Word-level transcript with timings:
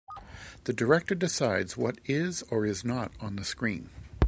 The 0.63 0.73
director 0.73 1.13
decides 1.13 1.77
what 1.77 1.99
is 2.05 2.43
and 2.49 2.65
is 2.65 2.83
not 2.83 3.11
on 3.19 3.35
the 3.35 3.43
screen. 3.43 3.91